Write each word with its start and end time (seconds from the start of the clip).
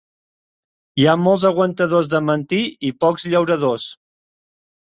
Hi 1.01 1.05
ha 1.07 1.13
molts 1.25 1.45
aguantadors 1.51 2.09
de 2.15 2.23
mantí 2.31 2.63
i 2.91 2.91
pocs 3.07 3.29
llauradors. 3.35 3.89